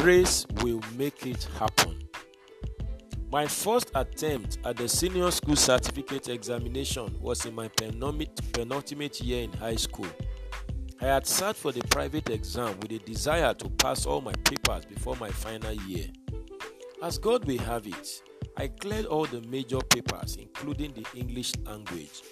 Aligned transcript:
Grace 0.00 0.46
will 0.62 0.80
make 0.96 1.26
it 1.26 1.46
happen. 1.58 1.98
My 3.30 3.46
first 3.46 3.90
attempt 3.94 4.56
at 4.64 4.78
the 4.78 4.88
senior 4.88 5.30
school 5.30 5.56
certificate 5.56 6.30
examination 6.30 7.14
was 7.20 7.44
in 7.44 7.54
my 7.54 7.68
penultimate 7.68 9.20
year 9.20 9.42
in 9.42 9.52
high 9.52 9.76
school. 9.76 10.08
I 11.02 11.04
had 11.04 11.26
sat 11.26 11.54
for 11.54 11.70
the 11.70 11.82
private 11.88 12.30
exam 12.30 12.80
with 12.80 12.92
a 12.92 12.98
desire 13.00 13.52
to 13.52 13.68
pass 13.68 14.06
all 14.06 14.22
my 14.22 14.32
papers 14.32 14.86
before 14.86 15.16
my 15.16 15.28
final 15.28 15.74
year. 15.74 16.06
As 17.02 17.18
God 17.18 17.44
will 17.44 17.58
have 17.58 17.86
it, 17.86 18.22
I 18.56 18.68
cleared 18.68 19.04
all 19.04 19.26
the 19.26 19.42
major 19.42 19.80
papers, 19.80 20.36
including 20.36 20.94
the 20.94 21.04
English 21.14 21.52
language. 21.66 22.22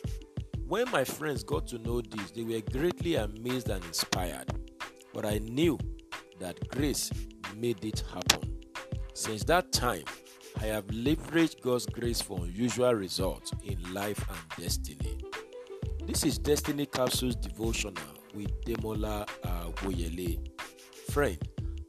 When 0.67 0.91
my 0.91 1.05
friends 1.05 1.45
got 1.45 1.67
to 1.67 1.79
know 1.81 2.01
this, 2.01 2.31
they 2.31 2.45
were 2.45 2.63
greatly 2.63 3.17
amazed 3.17 3.69
and 3.69 3.85
inspired. 3.85 4.51
But 5.13 5.27
I 5.27 5.37
knew 5.37 5.79
that 6.41 6.67
grace 6.71 7.11
made 7.61 7.85
it 7.85 8.05
happen. 8.13 8.57
Since 9.15 9.45
that 9.45 9.73
time, 9.73 10.05
I 10.61 10.67
have 10.67 10.87
leveraged 10.87 11.61
God's 11.61 11.87
grace 11.87 12.21
for 12.21 12.45
unusual 12.45 12.95
results 12.95 13.53
in 13.65 13.79
life 13.93 14.25
and 14.29 14.63
destiny. 14.65 15.19
This 16.05 16.25
is 16.25 16.39
Destiny 16.39 16.87
Capsules 16.87 17.37
Devotional 17.37 18.03
with 18.35 18.51
Demola 18.65 19.27
Awoyele. 19.43 20.39
Friend, 21.11 21.39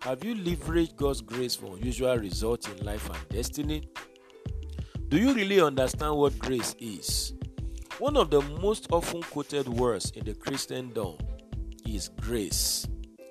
have 0.02 0.24
you 0.24 0.36
leveraged 0.36 0.96
God's 0.96 1.22
grace 1.22 1.56
for 1.56 1.78
unusual 1.78 2.18
results 2.18 2.68
in 2.68 2.86
life 2.86 3.10
and 3.10 3.30
destiny? 3.30 3.88
Do 5.10 5.18
you 5.18 5.34
really 5.34 5.62
understand 5.62 6.16
what 6.16 6.38
grace 6.40 6.76
is? 6.80 7.34
One 7.98 8.16
of 8.16 8.30
the 8.30 8.42
most 8.62 8.88
often 8.92 9.22
quoted 9.24 9.68
words 9.68 10.12
in 10.12 10.26
the 10.26 10.34
Christendom 10.34 11.18
is 11.88 12.10
grace. 12.22 12.88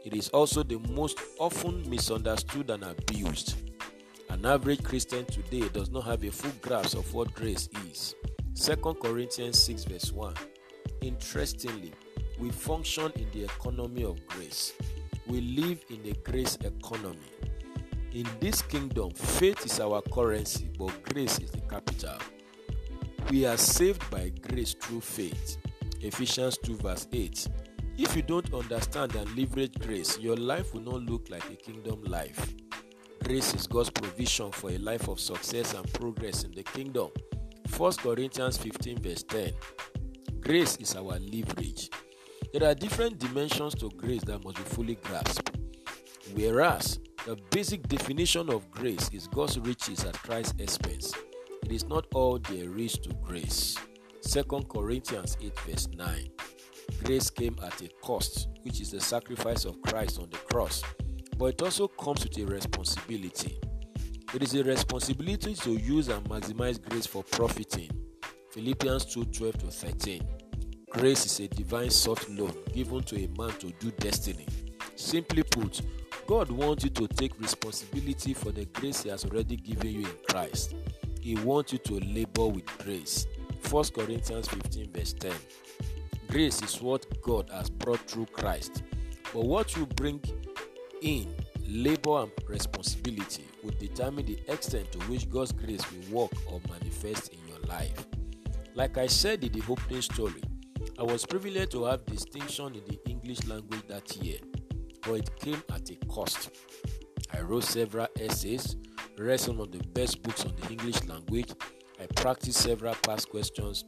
It 0.09 0.15
is 0.15 0.31
also 0.31 0.63
the 0.63 0.79
most 0.91 1.21
often 1.39 1.87
misunderstood 1.87 2.71
and 2.71 2.83
abused. 2.83 3.57
An 4.31 4.47
average 4.47 4.83
Christian 4.83 5.27
today 5.27 5.69
does 5.69 5.91
not 5.91 6.05
have 6.05 6.25
a 6.25 6.31
full 6.31 6.51
grasp 6.63 6.97
of 6.97 7.13
what 7.13 7.35
grace 7.35 7.69
is. 7.91 8.15
2 8.55 8.77
Corinthians 9.03 9.59
6, 9.59 9.85
verse 9.85 10.11
1. 10.11 10.33
Interestingly, 11.03 11.93
we 12.39 12.49
function 12.49 13.13
in 13.17 13.27
the 13.35 13.45
economy 13.45 14.03
of 14.03 14.27
grace. 14.29 14.73
We 15.27 15.43
live 15.43 15.85
in 15.91 16.01
a 16.11 16.15
grace 16.27 16.57
economy. 16.65 17.19
In 18.13 18.27
this 18.41 18.63
kingdom, 18.63 19.11
faith 19.11 19.63
is 19.67 19.79
our 19.79 20.01
currency, 20.01 20.71
but 20.79 21.03
grace 21.03 21.39
is 21.39 21.51
the 21.51 21.61
capital. 21.61 22.17
We 23.31 23.45
are 23.45 23.59
saved 23.59 24.11
by 24.11 24.33
grace 24.41 24.73
through 24.73 25.03
faith. 25.03 25.59
Ephesians 26.01 26.57
2, 26.57 26.77
verse 26.77 27.07
8. 27.13 27.47
If 27.99 28.15
you 28.15 28.23
don't 28.23 28.55
understand 28.55 29.17
and 29.17 29.37
leverage 29.37 29.75
grace, 29.81 30.21
your 30.21 30.37
life 30.37 30.73
will 30.73 30.83
not 30.83 31.03
look 31.03 31.29
like 31.31 31.45
a 31.51 31.57
kingdom 31.57 32.01
life. 32.05 32.55
Grace 33.25 33.53
is 33.55 33.67
God's 33.67 33.91
provision 33.91 34.53
for 34.53 34.71
a 34.71 34.79
life 34.79 35.09
of 35.09 35.19
success 35.19 35.75
and 35.75 35.93
progress 35.95 36.45
in 36.45 36.53
the 36.53 36.63
kingdom. 36.63 37.09
1 37.77 37.93
Corinthians 37.95 38.57
15, 38.57 39.03
verse 39.03 39.25
10. 39.25 39.53
Grace 40.39 40.77
is 40.77 40.95
our 40.95 41.19
leverage. 41.19 41.91
There 42.53 42.71
are 42.71 42.75
different 42.77 43.19
dimensions 43.19 43.75
to 43.75 43.89
grace 43.91 44.23
that 44.27 44.45
must 44.45 44.59
be 44.59 44.63
fully 44.63 44.95
grasped. 44.95 45.51
Whereas 46.35 47.01
the 47.27 47.37
basic 47.51 47.89
definition 47.89 48.49
of 48.49 48.71
grace 48.71 49.11
is 49.13 49.27
God's 49.27 49.59
riches 49.59 50.05
at 50.05 50.15
Christ's 50.23 50.55
expense, 50.61 51.13
it 51.65 51.73
is 51.73 51.85
not 51.89 52.07
all 52.15 52.39
there 52.39 52.79
is 52.79 52.93
to 52.99 53.09
grace. 53.25 53.77
2 54.23 54.45
Corinthians 54.69 55.37
8, 55.43 55.61
verse 55.61 55.89
9. 55.97 56.31
Grace 57.05 57.31
came 57.31 57.57
at 57.65 57.81
a 57.83 57.89
cost, 58.03 58.49
which 58.63 58.81
is 58.81 58.91
the 58.91 59.01
sacrifice 59.01 59.65
of 59.65 59.81
Christ 59.83 60.19
on 60.19 60.29
the 60.31 60.37
cross, 60.37 60.83
but 61.37 61.47
it 61.47 61.63
also 61.63 61.89
comes 61.89 62.25
with 62.25 62.39
a 62.39 62.47
responsibility. 62.47 63.59
It 64.35 64.43
is 64.43 64.55
a 64.55 64.63
responsibility 64.63 65.55
to 65.55 65.71
use 65.73 66.09
and 66.09 66.23
maximize 66.29 66.79
grace 66.89 67.07
for 67.07 67.23
profiting. 67.23 67.91
Philippians 68.51 69.07
2 69.07 69.25
12 69.27 69.59
to 69.59 69.67
13. 69.69 70.23
Grace 70.91 71.27
is 71.27 71.41
a 71.41 71.49
divine 71.49 71.91
soft 71.91 72.29
loan 72.31 72.53
given 72.75 73.03
to 73.05 73.17
a 73.17 73.29
man 73.39 73.51
to 73.59 73.71
do 73.79 73.91
destiny. 73.93 74.47
Simply 74.97 75.43
put, 75.43 75.81
God 76.27 76.51
wants 76.51 76.85
you 76.85 76.91
to 76.91 77.09
take 77.09 77.39
responsibility 77.41 78.35
for 78.35 78.53
the 78.53 78.65
grace 78.67 79.03
He 79.03 79.11
has 79.11 79.25
already 79.25 79.57
given 79.57 79.93
you 79.93 80.01
in 80.01 80.17
Christ. 80.29 80.75
He 81.21 81.37
wants 81.37 81.73
you 81.73 81.79
to 81.79 82.01
labor 82.01 82.47
with 82.47 82.67
grace. 82.79 83.27
1 83.71 83.85
Corinthians 83.95 84.49
15, 84.49 84.93
verse 84.93 85.13
10. 85.15 85.33
Grace 86.29 86.61
is 86.61 86.83
what 86.83 87.07
God 87.23 87.49
has 87.51 87.71
brought 87.71 88.01
through 88.01 88.27
Christ. 88.27 88.83
But 89.33 89.47
what 89.47 89.75
you 89.77 89.87
bring 89.87 90.23
in, 91.01 91.35
labor 91.67 92.21
and 92.21 92.33
responsibility, 92.47 93.45
will 93.65 93.73
determine 93.79 94.27
the 94.27 94.39
extent 94.47 94.93
to 94.93 94.99
which 95.07 95.31
God's 95.31 95.53
grace 95.53 95.83
will 95.91 96.23
work 96.23 96.33
or 96.47 96.61
manifest 96.69 97.33
in 97.33 97.39
your 97.49 97.61
life. 97.61 98.07
Like 98.75 98.99
I 98.99 99.07
said 99.07 99.43
in 99.43 99.53
the 99.53 99.63
opening 99.71 100.03
story, 100.03 100.43
I 100.99 101.03
was 101.03 101.25
privileged 101.25 101.71
to 101.73 101.85
have 101.85 102.05
distinction 102.05 102.75
in 102.75 102.83
the 102.87 102.99
English 103.09 103.47
language 103.47 103.83
that 103.89 104.15
year, 104.23 104.39
but 105.03 105.15
it 105.15 105.31
came 105.41 105.63
at 105.73 105.91
a 105.91 105.95
cost. 106.07 106.51
I 107.33 107.41
wrote 107.41 107.65
several 107.65 108.07
essays, 108.21 108.77
read 109.17 109.41
some 109.41 109.61
of 109.61 109.73
the 109.73 109.83
best 109.95 110.23
books 110.23 110.45
on 110.45 110.55
the 110.57 110.69
English 110.73 111.05
language, 111.05 111.53
I 112.01 112.07
practiced 112.15 112.61
several 112.61 112.95
past 112.97 113.29
questions, 113.29 113.85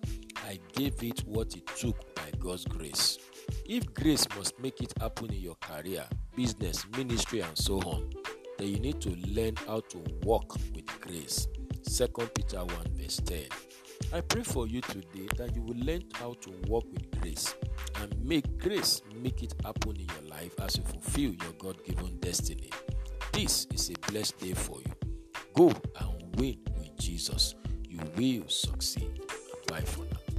I 0.46 0.58
gave 0.72 1.02
it 1.02 1.20
what 1.20 1.54
it 1.54 1.66
took 1.76 2.14
by 2.14 2.30
God's 2.38 2.64
grace. 2.64 3.18
If 3.66 3.92
grace 3.94 4.26
must 4.36 4.58
make 4.58 4.80
it 4.80 4.92
happen 5.00 5.32
in 5.32 5.40
your 5.40 5.54
career, 5.56 6.04
business, 6.34 6.84
ministry, 6.96 7.40
and 7.40 7.56
so 7.56 7.78
on, 7.80 8.10
then 8.58 8.68
you 8.68 8.80
need 8.80 9.00
to 9.02 9.10
learn 9.28 9.54
how 9.66 9.80
to 9.80 9.98
walk 10.22 10.54
with 10.74 10.86
grace. 11.00 11.46
2 11.88 12.06
Peter 12.34 12.64
1 12.64 12.68
verse 12.94 13.20
10. 13.24 13.44
I 14.12 14.20
pray 14.22 14.42
for 14.42 14.66
you 14.66 14.80
today 14.80 15.28
that 15.36 15.54
you 15.54 15.62
will 15.62 15.76
learn 15.76 16.02
how 16.14 16.34
to 16.40 16.50
walk 16.66 16.84
with 16.92 17.20
grace 17.20 17.54
and 18.00 18.14
make 18.24 18.58
grace 18.58 19.02
make 19.22 19.42
it 19.42 19.54
happen 19.64 19.96
in 19.96 20.06
your 20.06 20.30
life 20.30 20.52
as 20.60 20.76
you 20.76 20.84
fulfill 20.84 21.32
your 21.32 21.52
God 21.58 21.76
given 21.84 22.18
destiny. 22.18 22.70
This 23.32 23.66
is 23.72 23.90
a 23.90 24.10
blessed 24.10 24.38
day 24.38 24.54
for 24.54 24.80
you. 24.80 24.92
Go 25.54 25.72
and 26.00 26.36
win 26.36 26.58
with 26.76 26.96
Jesus. 26.98 27.54
You 28.16 28.40
will 28.40 28.48
succeed. 28.48 29.20
Bye 29.68 29.80
for 29.80 30.04
now. 30.04 30.29